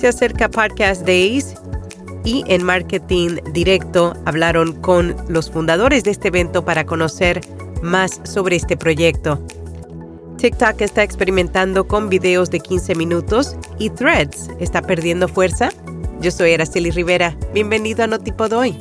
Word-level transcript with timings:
Se 0.00 0.08
acerca 0.08 0.48
Podcast 0.48 1.06
Days 1.06 1.54
y 2.24 2.42
en 2.46 2.62
Marketing 2.62 3.36
Directo 3.52 4.14
hablaron 4.24 4.72
con 4.80 5.14
los 5.28 5.50
fundadores 5.50 6.04
de 6.04 6.10
este 6.10 6.28
evento 6.28 6.64
para 6.64 6.86
conocer 6.86 7.42
más 7.82 8.18
sobre 8.24 8.56
este 8.56 8.78
proyecto. 8.78 9.44
TikTok 10.38 10.80
está 10.80 11.02
experimentando 11.02 11.86
con 11.86 12.08
videos 12.08 12.50
de 12.50 12.60
15 12.60 12.94
minutos 12.94 13.58
y 13.78 13.90
Threads 13.90 14.48
está 14.58 14.80
perdiendo 14.80 15.28
fuerza. 15.28 15.68
Yo 16.22 16.30
soy 16.30 16.54
Araceli 16.54 16.90
Rivera. 16.90 17.36
Bienvenido 17.52 18.02
a 18.02 18.06
Notipod 18.06 18.54
hoy. 18.54 18.78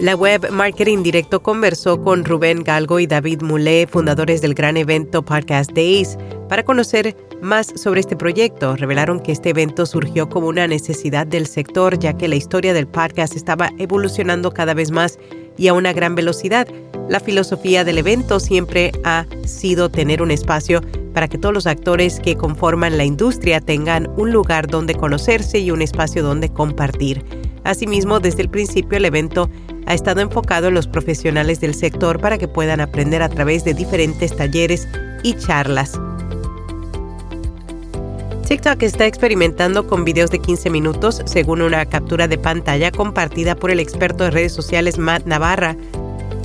La 0.00 0.16
web 0.16 0.50
Marketing 0.50 1.02
Directo 1.02 1.40
conversó 1.40 2.02
con 2.02 2.24
Rubén 2.24 2.64
Galgo 2.64 2.98
y 2.98 3.06
David 3.06 3.42
Moulet, 3.42 3.88
fundadores 3.88 4.40
del 4.40 4.54
gran 4.54 4.76
evento 4.76 5.22
Podcast 5.22 5.70
Days, 5.72 6.18
para 6.48 6.64
conocer 6.64 7.16
más 7.40 7.72
sobre 7.76 8.00
este 8.00 8.16
proyecto, 8.16 8.76
revelaron 8.76 9.20
que 9.20 9.32
este 9.32 9.50
evento 9.50 9.86
surgió 9.86 10.28
como 10.28 10.48
una 10.48 10.66
necesidad 10.66 11.26
del 11.26 11.46
sector, 11.46 11.98
ya 11.98 12.16
que 12.16 12.28
la 12.28 12.36
historia 12.36 12.72
del 12.72 12.86
podcast 12.86 13.36
estaba 13.36 13.70
evolucionando 13.78 14.52
cada 14.52 14.74
vez 14.74 14.90
más 14.90 15.18
y 15.56 15.68
a 15.68 15.74
una 15.74 15.92
gran 15.92 16.14
velocidad. 16.14 16.66
La 17.08 17.20
filosofía 17.20 17.84
del 17.84 17.98
evento 17.98 18.40
siempre 18.40 18.92
ha 19.04 19.26
sido 19.46 19.90
tener 19.90 20.22
un 20.22 20.30
espacio 20.30 20.80
para 21.12 21.28
que 21.28 21.38
todos 21.38 21.54
los 21.54 21.66
actores 21.66 22.18
que 22.18 22.36
conforman 22.36 22.96
la 22.96 23.04
industria 23.04 23.60
tengan 23.60 24.10
un 24.16 24.32
lugar 24.32 24.66
donde 24.66 24.94
conocerse 24.94 25.60
y 25.60 25.70
un 25.70 25.82
espacio 25.82 26.22
donde 26.22 26.48
compartir. 26.48 27.24
Asimismo, 27.64 28.20
desde 28.20 28.42
el 28.42 28.50
principio 28.50 28.98
el 28.98 29.06
evento 29.06 29.48
ha 29.86 29.94
estado 29.94 30.20
enfocado 30.20 30.68
en 30.68 30.74
los 30.74 30.86
profesionales 30.86 31.60
del 31.60 31.74
sector 31.74 32.20
para 32.20 32.38
que 32.38 32.48
puedan 32.48 32.80
aprender 32.80 33.22
a 33.22 33.28
través 33.28 33.64
de 33.64 33.74
diferentes 33.74 34.34
talleres 34.36 34.88
y 35.22 35.34
charlas. 35.34 35.98
TikTok 38.46 38.82
está 38.82 39.06
experimentando 39.06 39.86
con 39.86 40.04
videos 40.04 40.30
de 40.30 40.38
15 40.38 40.68
minutos, 40.68 41.22
según 41.24 41.62
una 41.62 41.86
captura 41.86 42.28
de 42.28 42.36
pantalla 42.36 42.90
compartida 42.90 43.56
por 43.56 43.70
el 43.70 43.80
experto 43.80 44.24
de 44.24 44.30
redes 44.30 44.52
sociales 44.52 44.98
Matt 44.98 45.24
Navarra. 45.24 45.76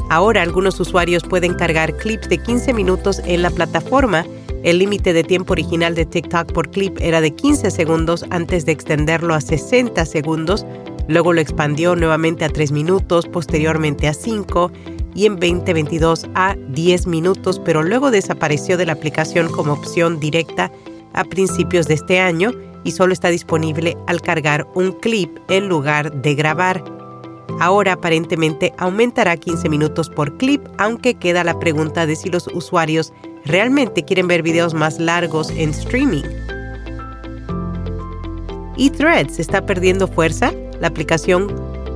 Ahora 0.09 0.41
algunos 0.41 0.79
usuarios 0.79 1.23
pueden 1.23 1.53
cargar 1.53 1.95
clips 1.97 2.29
de 2.29 2.37
15 2.37 2.73
minutos 2.73 3.21
en 3.25 3.41
la 3.41 3.51
plataforma. 3.51 4.25
El 4.63 4.79
límite 4.79 5.13
de 5.13 5.23
tiempo 5.23 5.53
original 5.53 5.93
de 5.93 6.05
TikTok 6.05 6.51
por 6.51 6.71
clip 6.71 6.97
era 7.01 7.21
de 7.21 7.35
15 7.35 7.69
segundos 7.69 8.25
antes 8.29 8.65
de 8.65 8.71
extenderlo 8.71 9.33
a 9.33 9.41
60 9.41 10.05
segundos. 10.05 10.65
Luego 11.09 11.33
lo 11.33 11.41
expandió 11.41 11.95
nuevamente 11.95 12.45
a 12.45 12.49
3 12.49 12.71
minutos, 12.71 13.25
posteriormente 13.25 14.07
a 14.07 14.13
5 14.13 14.71
y 15.15 15.25
en 15.25 15.37
2022 15.37 16.27
a 16.35 16.55
10 16.55 17.07
minutos, 17.07 17.59
pero 17.65 17.81
luego 17.81 18.11
desapareció 18.11 18.77
de 18.77 18.85
la 18.85 18.93
aplicación 18.93 19.49
como 19.49 19.73
opción 19.73 20.19
directa 20.19 20.71
a 21.13 21.23
principios 21.23 21.87
de 21.87 21.95
este 21.95 22.19
año 22.19 22.51
y 22.83 22.91
solo 22.91 23.11
está 23.11 23.29
disponible 23.29 23.97
al 24.05 24.21
cargar 24.21 24.67
un 24.75 24.91
clip 24.91 25.35
en 25.49 25.67
lugar 25.67 26.21
de 26.21 26.35
grabar. 26.35 26.83
Ahora 27.59 27.93
aparentemente 27.93 28.71
aumentará 28.77 29.35
15 29.35 29.67
minutos 29.67 30.11
por 30.11 30.37
clip, 30.37 30.61
aunque 30.77 31.15
queda 31.15 31.43
la 31.43 31.57
pregunta 31.57 32.05
de 32.05 32.15
si 32.15 32.29
los 32.29 32.45
usuarios 32.53 33.13
realmente 33.45 34.05
quieren 34.05 34.27
ver 34.27 34.43
videos 34.43 34.75
más 34.75 34.99
largos 34.99 35.49
en 35.49 35.71
streaming. 35.71 36.23
¿Y 38.77 38.91
Threads 38.91 39.39
está 39.39 39.65
perdiendo 39.65 40.07
fuerza? 40.07 40.53
La 40.79 40.87
aplicación 40.87 41.47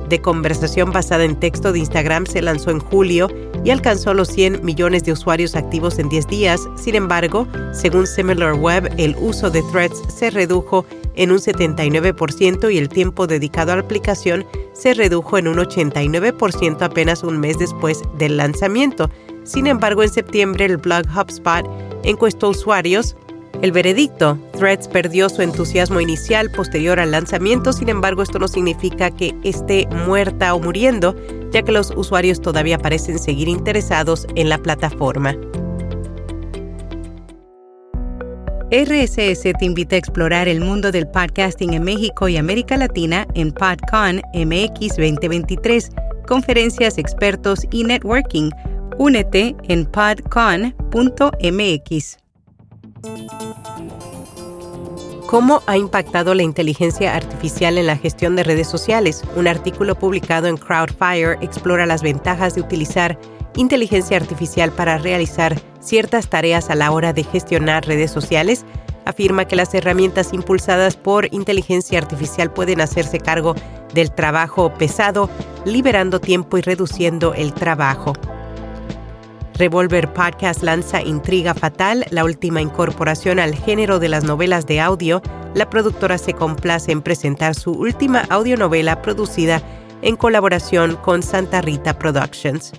de 0.08 0.20
conversación 0.20 0.92
basada 0.92 1.24
en 1.24 1.38
texto 1.38 1.72
de 1.72 1.78
Instagram 1.78 2.26
se 2.26 2.42
lanzó 2.42 2.70
en 2.70 2.80
julio 2.80 3.28
y 3.64 3.70
alcanzó 3.70 4.12
los 4.12 4.28
100 4.28 4.64
millones 4.64 5.04
de 5.04 5.12
usuarios 5.12 5.56
activos 5.56 5.98
en 5.98 6.08
10 6.08 6.26
días. 6.26 6.60
Sin 6.76 6.94
embargo, 6.94 7.48
según 7.72 8.06
SimilarWeb, 8.06 8.92
el 8.98 9.16
uso 9.18 9.50
de 9.50 9.62
Threads 9.72 10.02
se 10.14 10.30
redujo 10.30 10.84
en 11.16 11.30
un 11.30 11.38
79% 11.38 12.72
y 12.72 12.78
el 12.78 12.88
tiempo 12.88 13.26
dedicado 13.26 13.72
a 13.72 13.76
la 13.76 13.82
aplicación 13.82 14.44
se 14.74 14.92
redujo 14.92 15.38
en 15.38 15.48
un 15.48 15.56
89% 15.56 16.82
apenas 16.82 17.22
un 17.22 17.38
mes 17.38 17.58
después 17.58 18.02
del 18.18 18.36
lanzamiento. 18.36 19.08
Sin 19.44 19.66
embargo, 19.66 20.02
en 20.02 20.10
septiembre 20.10 20.64
el 20.66 20.76
blog 20.78 21.04
HubSpot 21.06 21.64
encuestó 22.02 22.50
usuarios 22.50 23.16
el 23.62 23.72
veredicto, 23.72 24.38
Threads 24.58 24.88
perdió 24.88 25.28
su 25.28 25.42
entusiasmo 25.42 26.00
inicial 26.00 26.50
posterior 26.50 27.00
al 27.00 27.12
lanzamiento, 27.12 27.72
sin 27.72 27.88
embargo 27.88 28.22
esto 28.22 28.38
no 28.38 28.48
significa 28.48 29.10
que 29.10 29.34
esté 29.42 29.86
muerta 30.06 30.54
o 30.54 30.60
muriendo, 30.60 31.14
ya 31.52 31.62
que 31.62 31.72
los 31.72 31.92
usuarios 31.96 32.40
todavía 32.40 32.78
parecen 32.78 33.18
seguir 33.18 33.48
interesados 33.48 34.26
en 34.34 34.48
la 34.48 34.58
plataforma. 34.58 35.36
RSS 38.70 39.42
te 39.42 39.64
invita 39.64 39.94
a 39.94 39.98
explorar 39.98 40.48
el 40.48 40.60
mundo 40.60 40.90
del 40.90 41.06
podcasting 41.06 41.74
en 41.74 41.84
México 41.84 42.28
y 42.28 42.36
América 42.36 42.76
Latina 42.76 43.24
en 43.34 43.52
PodCon 43.52 44.20
MX 44.34 44.96
2023, 44.96 45.90
conferencias, 46.26 46.98
expertos 46.98 47.60
y 47.70 47.84
networking. 47.84 48.50
Únete 48.98 49.54
en 49.68 49.86
podcon.mx. 49.86 50.64
¿Cómo 55.34 55.64
ha 55.66 55.76
impactado 55.76 56.32
la 56.32 56.44
inteligencia 56.44 57.16
artificial 57.16 57.76
en 57.76 57.88
la 57.88 57.96
gestión 57.96 58.36
de 58.36 58.44
redes 58.44 58.68
sociales? 58.68 59.24
Un 59.34 59.48
artículo 59.48 59.96
publicado 59.96 60.46
en 60.46 60.56
Crowdfire 60.56 61.38
explora 61.40 61.86
las 61.86 62.04
ventajas 62.04 62.54
de 62.54 62.60
utilizar 62.60 63.18
inteligencia 63.56 64.16
artificial 64.16 64.70
para 64.70 64.96
realizar 64.96 65.60
ciertas 65.80 66.30
tareas 66.30 66.70
a 66.70 66.76
la 66.76 66.92
hora 66.92 67.12
de 67.12 67.24
gestionar 67.24 67.84
redes 67.84 68.12
sociales. 68.12 68.64
Afirma 69.06 69.48
que 69.48 69.56
las 69.56 69.74
herramientas 69.74 70.32
impulsadas 70.32 70.96
por 70.96 71.26
inteligencia 71.34 71.98
artificial 71.98 72.52
pueden 72.52 72.80
hacerse 72.80 73.18
cargo 73.18 73.56
del 73.92 74.12
trabajo 74.12 74.72
pesado, 74.74 75.28
liberando 75.64 76.20
tiempo 76.20 76.58
y 76.58 76.60
reduciendo 76.60 77.34
el 77.34 77.52
trabajo. 77.52 78.12
Revolver 79.56 80.12
Podcast 80.12 80.64
lanza 80.64 81.00
Intriga 81.00 81.54
Fatal, 81.54 82.04
la 82.10 82.24
última 82.24 82.60
incorporación 82.60 83.38
al 83.38 83.54
género 83.54 84.00
de 84.00 84.08
las 84.08 84.24
novelas 84.24 84.66
de 84.66 84.80
audio. 84.80 85.22
La 85.54 85.70
productora 85.70 86.18
se 86.18 86.32
complace 86.32 86.90
en 86.90 87.02
presentar 87.02 87.54
su 87.54 87.70
última 87.70 88.24
audionovela 88.30 89.00
producida 89.00 89.62
en 90.02 90.16
colaboración 90.16 90.96
con 90.96 91.22
Santa 91.22 91.60
Rita 91.60 91.96
Productions. 91.96 92.72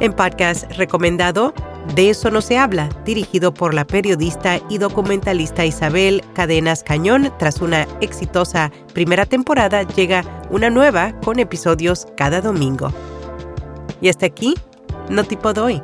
En 0.00 0.14
podcast 0.14 0.70
recomendado, 0.72 1.52
De 1.94 2.08
eso 2.08 2.30
no 2.30 2.40
se 2.40 2.56
habla, 2.56 2.88
dirigido 3.04 3.52
por 3.52 3.74
la 3.74 3.86
periodista 3.86 4.60
y 4.68 4.78
documentalista 4.78 5.64
Isabel 5.66 6.22
Cadenas 6.34 6.82
Cañón, 6.82 7.32
tras 7.38 7.60
una 7.60 7.86
exitosa 8.00 8.70
primera 8.94 9.26
temporada, 9.26 9.82
llega 9.82 10.22
una 10.50 10.70
nueva 10.70 11.12
con 11.20 11.38
episodios 11.38 12.06
cada 12.16 12.40
domingo. 12.40 12.92
Y 14.00 14.08
hasta 14.08 14.26
aquí 14.26 14.54
no 15.10 15.24
tipo 15.24 15.52
doy. 15.52 15.82